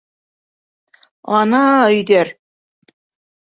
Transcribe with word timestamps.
Ана, 1.41 1.61
өйҙәр. 1.99 2.35